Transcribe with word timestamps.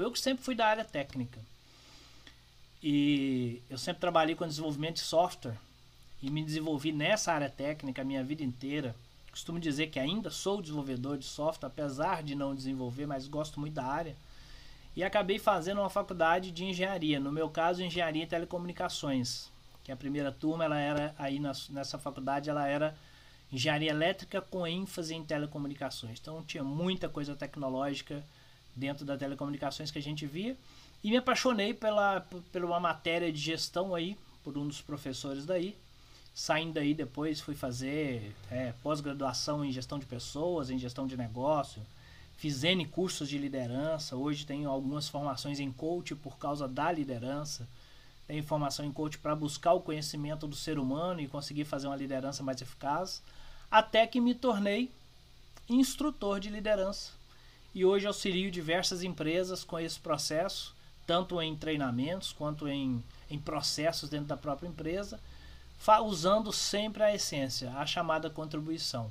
Eu 0.00 0.10
que 0.10 0.20
sempre 0.20 0.44
fui 0.44 0.54
da 0.54 0.66
área 0.66 0.84
técnica. 0.84 1.40
E 2.82 3.62
eu 3.70 3.78
sempre 3.78 4.00
trabalhei 4.00 4.34
com 4.34 4.46
desenvolvimento 4.46 4.94
de 4.94 5.02
software 5.02 5.56
e 6.22 6.30
me 6.30 6.42
desenvolvi 6.42 6.92
nessa 6.92 7.32
área 7.32 7.48
técnica 7.48 8.02
a 8.02 8.04
minha 8.04 8.24
vida 8.24 8.42
inteira. 8.42 8.94
Costumo 9.30 9.58
dizer 9.58 9.88
que 9.88 9.98
ainda 9.98 10.30
sou 10.30 10.60
desenvolvedor 10.60 11.16
de 11.16 11.24
software, 11.24 11.68
apesar 11.68 12.22
de 12.22 12.34
não 12.34 12.54
desenvolver, 12.54 13.06
mas 13.06 13.26
gosto 13.26 13.58
muito 13.58 13.74
da 13.74 13.84
área. 13.84 14.16
E 14.94 15.02
acabei 15.02 15.38
fazendo 15.38 15.80
uma 15.80 15.88
faculdade 15.88 16.50
de 16.50 16.64
engenharia, 16.64 17.18
no 17.18 17.32
meu 17.32 17.48
caso, 17.48 17.82
engenharia 17.82 18.24
em 18.24 18.26
telecomunicações, 18.26 19.50
que 19.82 19.90
a 19.90 19.96
primeira 19.96 20.30
turma 20.30 20.64
ela 20.64 20.78
era 20.78 21.14
aí 21.18 21.40
nessa 21.70 21.98
faculdade 21.98 22.50
ela 22.50 22.66
era 22.66 22.94
engenharia 23.50 23.90
elétrica 23.90 24.40
com 24.40 24.66
ênfase 24.66 25.14
em 25.14 25.24
telecomunicações. 25.24 26.18
Então 26.20 26.42
tinha 26.42 26.62
muita 26.62 27.08
coisa 27.08 27.34
tecnológica 27.34 28.22
dentro 28.74 29.04
da 29.04 29.16
telecomunicações 29.16 29.90
que 29.90 29.98
a 29.98 30.02
gente 30.02 30.26
via. 30.26 30.56
E 31.02 31.10
me 31.10 31.16
apaixonei 31.16 31.74
pela, 31.74 32.20
pela 32.52 32.66
uma 32.66 32.80
matéria 32.80 33.32
de 33.32 33.38
gestão 33.38 33.94
aí, 33.94 34.16
por 34.44 34.56
um 34.56 34.66
dos 34.66 34.80
professores 34.80 35.44
daí. 35.44 35.76
Saindo 36.34 36.74
daí 36.74 36.94
depois 36.94 37.40
fui 37.40 37.54
fazer 37.54 38.34
é, 38.50 38.72
pós-graduação 38.82 39.64
em 39.64 39.70
gestão 39.70 39.98
de 39.98 40.06
pessoas, 40.06 40.70
em 40.70 40.78
gestão 40.78 41.06
de 41.06 41.16
negócio. 41.16 41.82
Fiz 42.36 42.64
N 42.64 42.86
cursos 42.86 43.28
de 43.28 43.36
liderança. 43.36 44.16
Hoje 44.16 44.46
tenho 44.46 44.68
algumas 44.70 45.08
formações 45.08 45.60
em 45.60 45.70
coach 45.70 46.14
por 46.14 46.38
causa 46.38 46.66
da 46.66 46.90
liderança. 46.90 47.68
Tenho 48.26 48.42
formação 48.42 48.84
em 48.84 48.92
coach 48.92 49.18
para 49.18 49.34
buscar 49.34 49.74
o 49.74 49.80
conhecimento 49.80 50.46
do 50.46 50.56
ser 50.56 50.78
humano 50.78 51.20
e 51.20 51.28
conseguir 51.28 51.64
fazer 51.64 51.86
uma 51.86 51.96
liderança 51.96 52.42
mais 52.42 52.60
eficaz. 52.62 53.22
Até 53.70 54.06
que 54.06 54.20
me 54.20 54.34
tornei 54.34 54.90
instrutor 55.68 56.40
de 56.40 56.48
liderança. 56.48 57.12
E 57.74 57.84
hoje 57.84 58.06
auxilio 58.06 58.50
diversas 58.50 59.02
empresas 59.02 59.64
com 59.64 59.78
esse 59.78 59.98
processo 59.98 60.74
tanto 61.06 61.40
em 61.40 61.56
treinamentos 61.56 62.32
quanto 62.32 62.68
em, 62.68 63.02
em 63.30 63.38
processos 63.38 64.08
dentro 64.08 64.26
da 64.26 64.36
própria 64.36 64.68
empresa, 64.68 65.18
usando 66.04 66.52
sempre 66.52 67.02
a 67.02 67.14
essência, 67.14 67.72
a 67.72 67.84
chamada 67.84 68.30
contribuição. 68.30 69.10